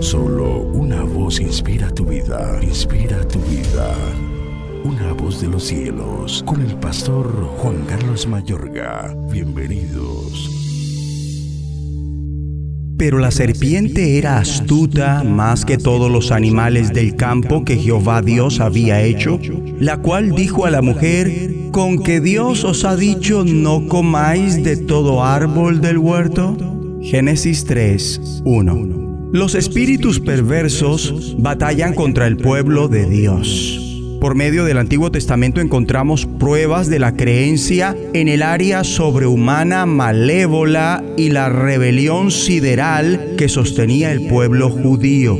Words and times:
Solo 0.00 0.60
una 0.72 1.02
voz 1.02 1.40
inspira 1.40 1.90
tu 1.90 2.04
vida, 2.04 2.58
inspira 2.62 3.26
tu 3.26 3.38
vida. 3.40 3.94
Una 4.84 5.12
voz 5.12 5.40
de 5.40 5.48
los 5.48 5.64
cielos, 5.64 6.42
con 6.46 6.60
el 6.60 6.74
pastor 6.76 7.26
Juan 7.58 7.84
Carlos 7.86 8.26
Mayorga. 8.26 9.16
Bienvenidos. 9.30 10.50
Pero 12.98 13.18
la 13.18 13.30
serpiente 13.30 14.18
era 14.18 14.38
astuta 14.38 15.22
más 15.22 15.64
que 15.64 15.78
todos 15.78 16.10
los 16.10 16.32
animales 16.32 16.92
del 16.92 17.14
campo 17.16 17.64
que 17.64 17.76
Jehová 17.76 18.22
Dios 18.22 18.60
había 18.60 19.02
hecho, 19.02 19.38
la 19.78 19.98
cual 19.98 20.32
dijo 20.32 20.66
a 20.66 20.70
la 20.70 20.82
mujer, 20.82 21.70
¿con 21.72 22.02
que 22.02 22.20
Dios 22.20 22.64
os 22.64 22.84
ha 22.84 22.96
dicho 22.96 23.44
no 23.44 23.86
comáis 23.88 24.62
de 24.64 24.76
todo 24.76 25.24
árbol 25.24 25.80
del 25.80 25.98
huerto? 25.98 26.56
Génesis 27.02 27.64
3, 27.64 28.42
1. 28.44 29.15
Los 29.32 29.56
espíritus 29.56 30.20
perversos 30.20 31.34
batallan 31.38 31.94
contra 31.94 32.28
el 32.28 32.36
pueblo 32.36 32.86
de 32.86 33.06
Dios. 33.06 33.82
Por 34.20 34.36
medio 34.36 34.64
del 34.64 34.78
Antiguo 34.78 35.10
Testamento 35.10 35.60
encontramos 35.60 36.26
pruebas 36.26 36.88
de 36.88 37.00
la 37.00 37.16
creencia 37.16 37.96
en 38.14 38.28
el 38.28 38.42
área 38.42 38.84
sobrehumana 38.84 39.84
malévola 39.84 41.04
y 41.16 41.30
la 41.30 41.48
rebelión 41.48 42.30
sideral 42.30 43.34
que 43.36 43.48
sostenía 43.48 44.12
el 44.12 44.28
pueblo 44.28 44.70
judío. 44.70 45.36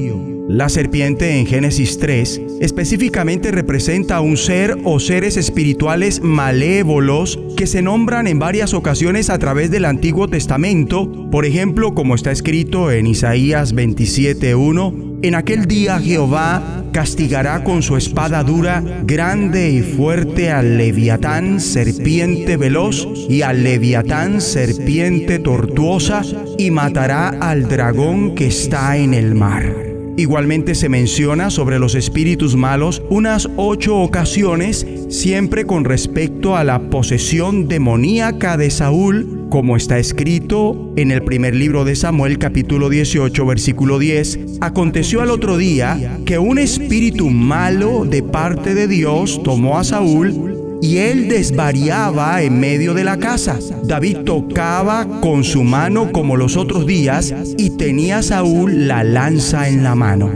La 0.48 0.68
serpiente 0.68 1.38
en 1.38 1.46
Génesis 1.46 1.98
3 1.98 2.42
específicamente 2.60 3.50
representa 3.50 4.16
a 4.16 4.20
un 4.20 4.36
ser 4.36 4.78
o 4.84 5.00
seres 5.00 5.36
espirituales 5.36 6.20
malévolos 6.22 7.38
que 7.56 7.66
se 7.66 7.82
nombran 7.82 8.26
en 8.26 8.38
varias 8.38 8.74
ocasiones 8.74 9.30
a 9.30 9.38
través 9.38 9.70
del 9.70 9.84
Antiguo 9.84 10.28
Testamento, 10.28 11.30
por 11.30 11.44
ejemplo 11.44 11.94
como 11.94 12.14
está 12.14 12.30
escrito 12.30 12.90
en 12.90 13.06
Isaías 13.06 13.74
27.1, 13.74 15.20
en 15.22 15.34
aquel 15.34 15.66
día 15.66 15.98
Jehová 15.98 16.84
castigará 16.92 17.64
con 17.64 17.82
su 17.82 17.96
espada 17.96 18.42
dura, 18.42 18.82
grande 19.04 19.70
y 19.70 19.82
fuerte 19.82 20.50
al 20.50 20.78
leviatán 20.78 21.60
serpiente 21.60 22.56
veloz 22.56 23.06
y 23.28 23.42
al 23.42 23.64
leviatán 23.64 24.40
serpiente 24.40 25.38
tortuosa 25.38 26.22
y 26.58 26.70
matará 26.70 27.28
al 27.28 27.68
dragón 27.68 28.34
que 28.34 28.46
está 28.46 28.96
en 28.96 29.14
el 29.14 29.34
mar. 29.34 29.85
Igualmente 30.18 30.74
se 30.74 30.88
menciona 30.88 31.50
sobre 31.50 31.78
los 31.78 31.94
espíritus 31.94 32.56
malos 32.56 33.02
unas 33.10 33.50
ocho 33.56 33.98
ocasiones, 33.98 34.86
siempre 35.10 35.66
con 35.66 35.84
respecto 35.84 36.56
a 36.56 36.64
la 36.64 36.88
posesión 36.88 37.68
demoníaca 37.68 38.56
de 38.56 38.70
Saúl, 38.70 39.46
como 39.50 39.76
está 39.76 39.98
escrito 39.98 40.92
en 40.96 41.10
el 41.10 41.22
primer 41.22 41.54
libro 41.54 41.84
de 41.84 41.96
Samuel 41.96 42.38
capítulo 42.38 42.88
18 42.88 43.44
versículo 43.44 43.98
10. 43.98 44.58
Aconteció 44.62 45.20
al 45.20 45.30
otro 45.30 45.58
día 45.58 46.18
que 46.24 46.38
un 46.38 46.58
espíritu 46.58 47.28
malo 47.28 48.06
de 48.06 48.22
parte 48.22 48.74
de 48.74 48.88
Dios 48.88 49.42
tomó 49.42 49.78
a 49.78 49.84
Saúl 49.84 50.65
y 50.80 50.98
él 50.98 51.28
desvariaba 51.28 52.42
en 52.42 52.60
medio 52.60 52.94
de 52.94 53.04
la 53.04 53.18
casa. 53.18 53.58
David 53.84 54.18
tocaba 54.24 55.20
con 55.20 55.44
su 55.44 55.62
mano 55.62 56.12
como 56.12 56.36
los 56.36 56.56
otros 56.56 56.86
días 56.86 57.34
y 57.58 57.70
tenía 57.70 58.22
Saúl 58.22 58.88
la 58.88 59.04
lanza 59.04 59.68
en 59.68 59.82
la 59.82 59.94
mano. 59.94 60.30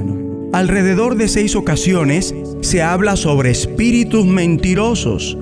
Alrededor 0.53 1.17
de 1.17 1.29
seis 1.29 1.55
ocasiones 1.55 2.35
se 2.61 2.83
habla 2.83 3.17
sobre 3.17 3.51
espíritus 3.51 4.27
mentirosos, 4.27 5.37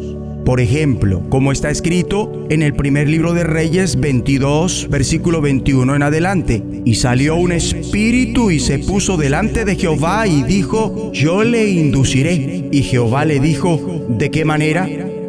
por 0.48 0.62
ejemplo, 0.62 1.20
como 1.28 1.52
está 1.52 1.68
escrito 1.68 2.46
en 2.48 2.62
el 2.62 2.72
primer 2.72 3.06
libro 3.06 3.34
de 3.34 3.44
Reyes 3.44 4.00
22, 4.00 4.88
versículo 4.88 5.42
21 5.42 5.94
en 5.94 6.02
adelante, 6.02 6.62
y 6.86 6.94
salió 6.94 7.36
un 7.36 7.52
espíritu 7.52 8.50
y 8.50 8.58
se 8.58 8.78
puso 8.78 9.18
delante 9.18 9.66
de 9.66 9.76
Jehová 9.76 10.26
y 10.26 10.44
dijo, 10.44 11.12
yo 11.12 11.44
le 11.44 11.68
induciré. 11.68 12.66
Y 12.72 12.82
Jehová 12.82 13.26
le 13.26 13.40
dijo, 13.40 14.06
¿de 14.08 14.30
qué 14.30 14.46
manera? 14.46 14.88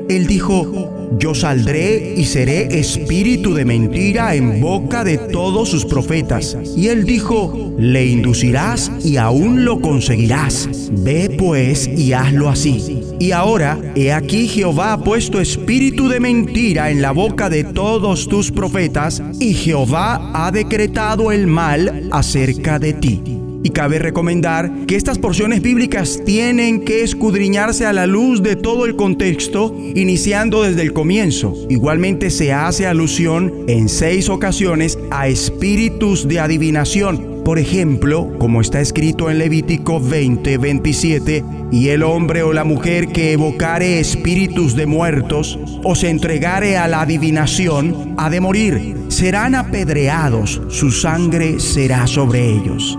Él 0.10 0.26
dijo, 0.26 1.10
yo 1.20 1.36
saldré 1.36 2.16
y 2.18 2.26
seré 2.26 2.80
espíritu 2.80 3.54
de 3.54 3.64
mentira 3.64 4.34
en 4.34 4.60
boca 4.60 5.04
de 5.04 5.18
todos 5.18 5.70
sus 5.70 5.86
profetas. 5.86 6.58
Y 6.76 6.88
él 6.88 7.06
dijo, 7.06 7.74
le 7.78 8.08
inducirás 8.08 8.92
y 9.04 9.18
aún 9.18 9.66
lo 9.66 9.82
conseguirás. 9.82 10.90
Ve 10.92 11.36
pues 11.38 11.88
y 11.88 12.14
hazlo 12.14 12.50
así. 12.50 13.04
Y 13.20 13.32
ahora, 13.32 13.78
he 13.96 14.12
aquí 14.12 14.48
Jehová 14.48 14.94
ha 14.94 15.04
puesto 15.04 15.40
espíritu 15.40 16.08
de 16.08 16.20
mentira 16.20 16.90
en 16.90 17.02
la 17.02 17.12
boca 17.12 17.50
de 17.50 17.64
todos 17.66 18.28
tus 18.28 18.52
profetas, 18.52 19.22
y 19.40 19.54
Jehová 19.54 20.32
ha 20.34 20.52
decretado 20.52 21.32
el 21.32 21.46
mal 21.46 22.08
acerca 22.12 22.80
de 22.80 22.94
ti. 22.94 23.39
Y 23.64 23.72
cabe 23.72 24.00
recomendar 24.00 24.72
que 24.88 24.96
estas 24.96 25.18
porciones 25.18 25.62
bíblicas 25.62 26.22
tienen 26.26 26.86
que 26.86 27.04
escudriñarse 27.04 27.86
a 27.86 27.94
la 27.94 28.08
luz 28.08 28.42
de 28.42 28.56
todo 28.56 28.86
el 28.86 28.96
contexto, 28.96 29.76
iniciando 29.96 30.64
desde 30.64 30.82
el 30.82 30.94
comienzo. 30.94 31.56
Igualmente 31.70 32.30
se 32.30 32.54
hace 32.54 32.88
alusión 32.88 33.66
en 33.68 33.90
seis 33.90 34.30
ocasiones 34.30 34.98
a 35.12 35.28
espíritus 35.28 36.28
de 36.28 36.40
adivinación. 36.40 37.42
Por 37.44 37.58
ejemplo, 37.60 38.30
como 38.38 38.62
está 38.62 38.80
escrito 38.80 39.30
en 39.30 39.40
Levítico 39.40 40.00
20, 40.00 40.58
27, 40.58 41.44
y 41.72 41.90
el 41.90 42.04
hombre 42.04 42.44
o 42.44 42.54
la 42.54 42.64
mujer 42.64 43.08
que 43.08 43.34
evocare 43.34 44.00
espíritus 44.00 44.76
de 44.76 44.86
muertos 44.86 45.60
o 45.84 45.96
se 45.96 46.10
entregare 46.10 46.78
a 46.78 46.88
la 46.88 47.02
adivinación, 47.02 48.16
ha 48.18 48.30
de 48.30 48.40
morir. 48.40 48.96
Serán 49.10 49.56
apedreados, 49.56 50.62
su 50.70 50.92
sangre 50.92 51.60
será 51.60 52.08
sobre 52.08 52.46
ellos. 52.46 52.98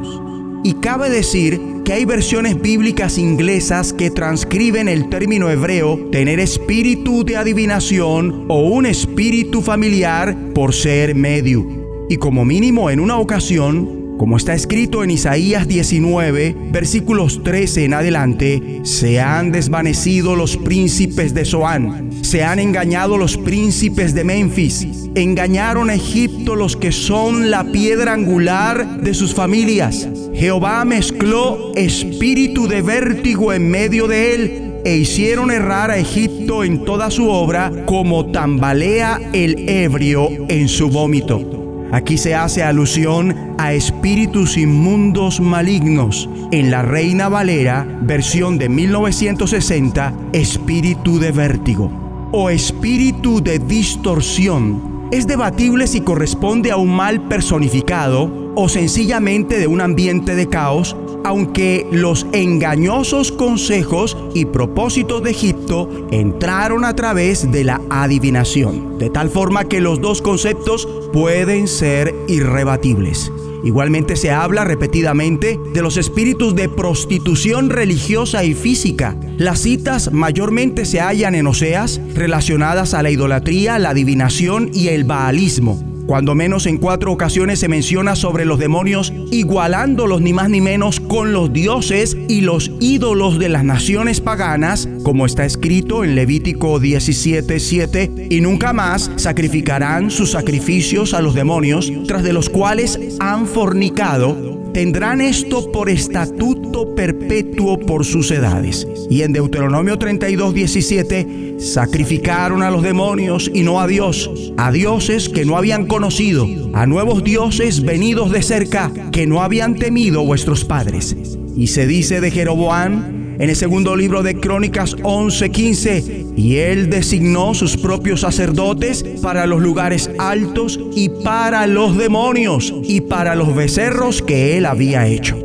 Y 0.62 0.74
cabe 0.74 1.08
decir 1.08 1.60
que 1.84 1.94
hay 1.94 2.04
versiones 2.04 2.60
bíblicas 2.60 3.16
inglesas 3.16 3.92
que 3.92 4.10
transcriben 4.10 4.88
el 4.88 5.08
término 5.08 5.48
hebreo 5.48 5.98
tener 6.12 6.38
espíritu 6.38 7.24
de 7.24 7.36
adivinación 7.36 8.44
o 8.48 8.60
un 8.68 8.84
espíritu 8.84 9.62
familiar 9.62 10.36
por 10.54 10.74
ser 10.74 11.14
medio. 11.14 11.66
Y 12.10 12.16
como 12.16 12.44
mínimo 12.44 12.90
en 12.90 13.00
una 13.00 13.18
ocasión, 13.18 13.99
como 14.20 14.36
está 14.36 14.52
escrito 14.52 15.02
en 15.02 15.10
Isaías 15.10 15.66
19, 15.66 16.54
versículos 16.70 17.42
13 17.42 17.86
en 17.86 17.94
adelante, 17.94 18.82
se 18.82 19.18
han 19.18 19.50
desvanecido 19.50 20.36
los 20.36 20.58
príncipes 20.58 21.32
de 21.32 21.46
Zoán, 21.46 22.10
se 22.20 22.44
han 22.44 22.58
engañado 22.58 23.16
los 23.16 23.38
príncipes 23.38 24.12
de 24.12 24.24
Memphis, 24.24 24.86
engañaron 25.14 25.88
a 25.88 25.94
Egipto 25.94 26.54
los 26.54 26.76
que 26.76 26.92
son 26.92 27.50
la 27.50 27.72
piedra 27.72 28.12
angular 28.12 29.00
de 29.00 29.14
sus 29.14 29.32
familias. 29.32 30.06
Jehová 30.34 30.84
mezcló 30.84 31.72
espíritu 31.74 32.68
de 32.68 32.82
vértigo 32.82 33.54
en 33.54 33.70
medio 33.70 34.06
de 34.06 34.34
él 34.34 34.72
e 34.84 34.98
hicieron 34.98 35.50
errar 35.50 35.90
a 35.90 35.96
Egipto 35.96 36.62
en 36.62 36.84
toda 36.84 37.10
su 37.10 37.30
obra 37.30 37.72
como 37.86 38.30
tambalea 38.30 39.18
el 39.32 39.66
ebrio 39.66 40.28
en 40.50 40.68
su 40.68 40.90
vómito. 40.90 41.59
Aquí 41.92 42.18
se 42.18 42.34
hace 42.34 42.62
alusión 42.62 43.54
a 43.58 43.72
espíritus 43.72 44.56
inmundos 44.56 45.40
malignos. 45.40 46.28
En 46.52 46.70
la 46.70 46.82
Reina 46.82 47.28
Valera, 47.28 47.86
versión 48.02 48.58
de 48.58 48.68
1960, 48.68 50.14
espíritu 50.32 51.18
de 51.18 51.32
vértigo 51.32 51.90
o 52.32 52.48
espíritu 52.48 53.42
de 53.42 53.58
distorsión. 53.58 55.08
Es 55.10 55.26
debatible 55.26 55.88
si 55.88 56.00
corresponde 56.00 56.70
a 56.70 56.76
un 56.76 56.94
mal 56.94 57.26
personificado 57.26 58.52
o 58.54 58.68
sencillamente 58.68 59.58
de 59.58 59.66
un 59.66 59.80
ambiente 59.80 60.36
de 60.36 60.48
caos 60.48 60.96
aunque 61.24 61.86
los 61.90 62.26
engañosos 62.32 63.32
consejos 63.32 64.16
y 64.34 64.46
propósitos 64.46 65.22
de 65.22 65.30
Egipto 65.30 65.88
entraron 66.10 66.84
a 66.84 66.94
través 66.94 67.50
de 67.50 67.64
la 67.64 67.80
adivinación, 67.90 68.98
de 68.98 69.10
tal 69.10 69.30
forma 69.30 69.64
que 69.64 69.80
los 69.80 70.00
dos 70.00 70.22
conceptos 70.22 70.88
pueden 71.12 71.68
ser 71.68 72.14
irrebatibles. 72.28 73.30
Igualmente 73.62 74.16
se 74.16 74.30
habla 74.30 74.64
repetidamente 74.64 75.58
de 75.74 75.82
los 75.82 75.96
espíritus 75.96 76.54
de 76.54 76.68
prostitución 76.68 77.68
religiosa 77.68 78.42
y 78.42 78.54
física. 78.54 79.16
Las 79.36 79.60
citas 79.60 80.12
mayormente 80.12 80.86
se 80.86 81.00
hallan 81.00 81.34
en 81.34 81.46
Oseas 81.46 82.00
relacionadas 82.14 82.94
a 82.94 83.02
la 83.02 83.10
idolatría, 83.10 83.78
la 83.78 83.90
adivinación 83.90 84.70
y 84.72 84.88
el 84.88 85.04
baalismo. 85.04 85.89
Cuando 86.10 86.34
menos 86.34 86.66
en 86.66 86.78
cuatro 86.78 87.12
ocasiones 87.12 87.60
se 87.60 87.68
menciona 87.68 88.16
sobre 88.16 88.44
los 88.44 88.58
demonios 88.58 89.12
igualándolos 89.30 90.20
ni 90.20 90.32
más 90.32 90.50
ni 90.50 90.60
menos 90.60 90.98
con 90.98 91.32
los 91.32 91.52
dioses 91.52 92.16
y 92.28 92.40
los 92.40 92.72
ídolos 92.80 93.38
de 93.38 93.48
las 93.48 93.62
naciones 93.62 94.20
paganas, 94.20 94.88
como 95.04 95.24
está 95.24 95.44
escrito 95.44 96.02
en 96.02 96.16
Levítico 96.16 96.80
17:7, 96.80 98.26
y 98.28 98.40
nunca 98.40 98.72
más 98.72 99.08
sacrificarán 99.14 100.10
sus 100.10 100.32
sacrificios 100.32 101.14
a 101.14 101.20
los 101.20 101.36
demonios, 101.36 101.92
tras 102.08 102.24
de 102.24 102.32
los 102.32 102.50
cuales 102.50 102.98
han 103.20 103.46
fornicado 103.46 104.49
tendrán 104.72 105.20
esto 105.20 105.70
por 105.72 105.88
estatuto 105.88 106.94
perpetuo 106.94 107.78
por 107.78 108.04
sus 108.04 108.30
edades. 108.30 108.86
Y 109.08 109.22
en 109.22 109.32
Deuteronomio 109.32 109.98
32, 109.98 110.54
17, 110.54 111.56
sacrificaron 111.58 112.62
a 112.62 112.70
los 112.70 112.82
demonios 112.82 113.50
y 113.52 113.62
no 113.62 113.80
a 113.80 113.86
Dios, 113.86 114.52
a 114.56 114.72
dioses 114.72 115.28
que 115.28 115.44
no 115.44 115.56
habían 115.56 115.86
conocido, 115.86 116.46
a 116.72 116.86
nuevos 116.86 117.24
dioses 117.24 117.82
venidos 117.82 118.30
de 118.30 118.42
cerca 118.42 118.92
que 119.12 119.26
no 119.26 119.42
habían 119.42 119.74
temido 119.76 120.24
vuestros 120.24 120.64
padres. 120.64 121.16
Y 121.56 121.66
se 121.68 121.86
dice 121.86 122.20
de 122.20 122.30
Jeroboam, 122.30 123.19
en 123.40 123.48
el 123.48 123.56
segundo 123.56 123.96
libro 123.96 124.22
de 124.22 124.34
Crónicas 124.34 124.94
11:15, 125.02 126.34
y 126.36 126.56
él 126.56 126.90
designó 126.90 127.54
sus 127.54 127.78
propios 127.78 128.20
sacerdotes 128.20 129.02
para 129.22 129.46
los 129.46 129.62
lugares 129.62 130.10
altos 130.18 130.78
y 130.94 131.08
para 131.08 131.66
los 131.66 131.96
demonios 131.96 132.74
y 132.84 133.00
para 133.00 133.34
los 133.34 133.54
becerros 133.54 134.20
que 134.20 134.58
él 134.58 134.66
había 134.66 135.06
hecho. 135.06 135.38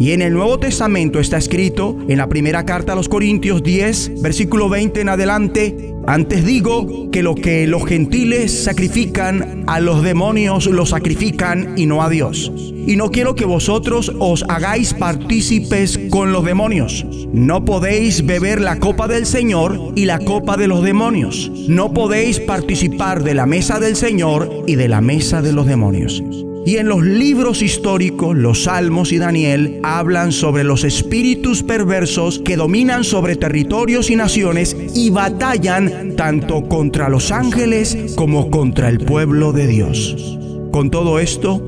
Y 0.00 0.12
en 0.12 0.22
el 0.22 0.32
Nuevo 0.32 0.58
Testamento 0.58 1.20
está 1.20 1.36
escrito 1.36 1.96
en 2.08 2.18
la 2.18 2.28
primera 2.28 2.64
carta 2.64 2.94
a 2.94 2.96
los 2.96 3.08
Corintios 3.08 3.62
10, 3.62 4.22
versículo 4.22 4.68
20 4.68 5.02
en 5.02 5.08
adelante, 5.10 5.93
antes 6.06 6.44
digo 6.44 7.10
que 7.10 7.22
lo 7.22 7.34
que 7.34 7.66
los 7.66 7.86
gentiles 7.86 8.64
sacrifican 8.64 9.64
a 9.66 9.80
los 9.80 10.02
demonios 10.02 10.66
lo 10.66 10.84
sacrifican 10.86 11.74
y 11.76 11.86
no 11.86 12.02
a 12.02 12.10
Dios. 12.10 12.52
Y 12.86 12.96
no 12.96 13.10
quiero 13.10 13.34
que 13.34 13.46
vosotros 13.46 14.12
os 14.18 14.44
hagáis 14.48 14.92
partícipes 14.92 15.98
con 16.10 16.32
los 16.32 16.44
demonios. 16.44 17.06
No 17.32 17.64
podéis 17.64 18.26
beber 18.26 18.60
la 18.60 18.78
copa 18.78 19.08
del 19.08 19.24
Señor 19.24 19.92
y 19.94 20.04
la 20.04 20.18
copa 20.18 20.56
de 20.58 20.68
los 20.68 20.82
demonios. 20.82 21.50
No 21.68 21.94
podéis 21.94 22.40
participar 22.40 23.22
de 23.22 23.34
la 23.34 23.46
mesa 23.46 23.80
del 23.80 23.96
Señor 23.96 24.64
y 24.66 24.74
de 24.74 24.88
la 24.88 25.00
mesa 25.00 25.40
de 25.40 25.52
los 25.52 25.66
demonios. 25.66 26.22
Y 26.66 26.78
en 26.78 26.88
los 26.88 27.02
libros 27.04 27.60
históricos, 27.60 28.34
los 28.34 28.64
Salmos 28.64 29.12
y 29.12 29.18
Daniel 29.18 29.80
hablan 29.82 30.32
sobre 30.32 30.64
los 30.64 30.82
espíritus 30.84 31.62
perversos 31.62 32.38
que 32.38 32.56
dominan 32.56 33.04
sobre 33.04 33.36
territorios 33.36 34.08
y 34.08 34.16
naciones 34.16 34.74
y 34.94 35.10
batallan 35.10 36.16
tanto 36.16 36.66
contra 36.66 37.10
los 37.10 37.32
ángeles 37.32 38.14
como 38.16 38.50
contra 38.50 38.88
el 38.88 39.00
pueblo 39.00 39.52
de 39.52 39.66
Dios. 39.66 40.38
Con 40.70 40.90
todo 40.90 41.18
esto, 41.18 41.62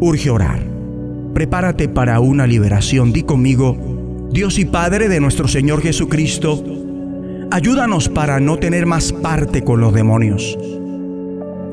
urge 0.00 0.30
orar. 0.30 0.62
Prepárate 1.34 1.88
para 1.88 2.20
una 2.20 2.46
liberación. 2.46 3.12
Di 3.12 3.24
conmigo, 3.24 4.28
Dios 4.30 4.60
y 4.60 4.66
Padre 4.66 5.08
de 5.08 5.18
nuestro 5.18 5.48
Señor 5.48 5.82
Jesucristo, 5.82 6.62
ayúdanos 7.50 8.08
para 8.08 8.38
no 8.38 8.58
tener 8.58 8.86
más 8.86 9.12
parte 9.12 9.64
con 9.64 9.80
los 9.80 9.92
demonios 9.92 10.56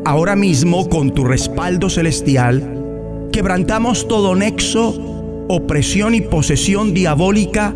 ahora 0.06 0.36
mismo 0.36 0.88
con 0.88 1.12
tu 1.12 1.26
respaldo 1.26 1.90
celestial, 1.90 3.28
quebrantamos 3.32 4.08
todo 4.08 4.36
nexo, 4.36 5.46
opresión 5.50 6.16
y 6.16 6.22
posesión 6.22 6.94
diabólica 6.94 7.76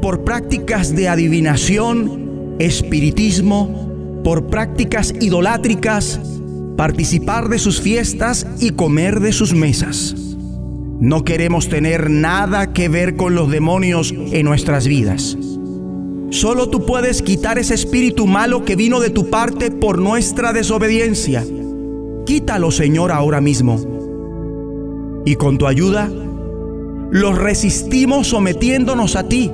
por 0.00 0.24
prácticas 0.24 0.94
de 0.94 1.08
adivinación, 1.08 2.56
espiritismo, 2.58 4.20
por 4.22 4.46
prácticas 4.46 5.14
idolátricas, 5.20 6.20
participar 6.76 7.48
de 7.48 7.58
sus 7.58 7.80
fiestas 7.80 8.46
y 8.60 8.70
comer 8.70 9.20
de 9.20 9.32
sus 9.32 9.54
mesas. 9.54 10.14
No 11.00 11.24
queremos 11.24 11.68
tener 11.68 12.10
nada 12.10 12.72
que 12.72 12.88
ver 12.88 13.16
con 13.16 13.34
los 13.34 13.50
demonios 13.50 14.14
en 14.32 14.44
nuestras 14.44 14.86
vidas. 14.86 15.36
Solo 16.34 16.68
tú 16.68 16.84
puedes 16.84 17.22
quitar 17.22 17.60
ese 17.60 17.74
espíritu 17.74 18.26
malo 18.26 18.64
que 18.64 18.74
vino 18.74 18.98
de 18.98 19.08
tu 19.08 19.30
parte 19.30 19.70
por 19.70 20.00
nuestra 20.00 20.52
desobediencia. 20.52 21.44
Quítalo, 22.26 22.72
Señor, 22.72 23.12
ahora 23.12 23.40
mismo. 23.40 23.80
Y 25.24 25.36
con 25.36 25.58
tu 25.58 25.68
ayuda, 25.68 26.10
los 27.12 27.38
resistimos 27.38 28.26
sometiéndonos 28.26 29.14
a 29.14 29.28
ti, 29.28 29.52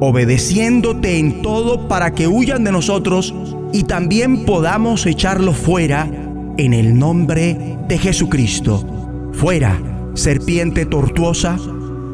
obedeciéndote 0.00 1.18
en 1.18 1.40
todo 1.40 1.88
para 1.88 2.12
que 2.12 2.28
huyan 2.28 2.62
de 2.64 2.72
nosotros 2.72 3.34
y 3.72 3.84
también 3.84 4.44
podamos 4.44 5.06
echarlo 5.06 5.54
fuera 5.54 6.10
en 6.58 6.74
el 6.74 6.98
nombre 6.98 7.78
de 7.88 7.96
Jesucristo. 7.96 8.84
Fuera, 9.32 9.80
serpiente 10.12 10.84
tortuosa, 10.84 11.58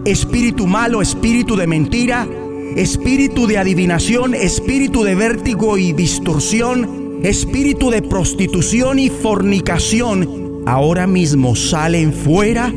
espíritu 0.05 0.69
malo, 0.69 1.03
espíritu 1.03 1.56
de 1.56 1.67
mentira, 1.67 2.29
espíritu 2.76 3.47
de 3.47 3.59
adivinación, 3.59 4.35
espíritu 4.35 5.03
de 5.03 5.15
vértigo 5.15 5.79
y 5.79 5.93
distorsión, 5.93 7.20
espíritu 7.23 7.91
de 7.91 8.03
prostitución 8.03 8.99
y 8.99 9.11
fornicación, 9.11 10.62
ahora 10.67 11.06
mismo 11.06 11.56
salen 11.56 12.12
fuera 12.12 12.73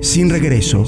sin 0.00 0.30
regreso, 0.30 0.84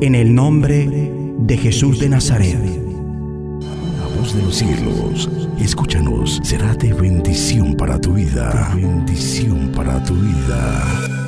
en 0.00 0.14
el 0.14 0.34
nombre 0.34 1.12
de 1.38 1.56
Jesús 1.56 1.98
de 1.98 2.08
Nazaret. 2.08 2.58
La 2.60 4.20
voz 4.20 4.34
de 4.34 4.42
los 4.42 4.56
cielos, 4.56 5.28
escúchanos, 5.60 6.40
será 6.42 6.74
de 6.74 6.92
bendición 6.92 7.74
para 7.74 8.00
tu 8.00 8.14
vida. 8.14 8.72
bendición 8.74 9.70
para 9.74 10.02
tu 10.04 10.14
vida. 10.14 11.21